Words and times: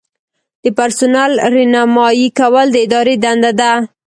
د 0.63 0.65
پرسونل 0.77 1.31
رہنمایي 1.53 2.27
کول 2.39 2.67
د 2.73 2.77
ادارې 2.85 3.15
دنده 3.23 3.51
ده. 3.59 3.71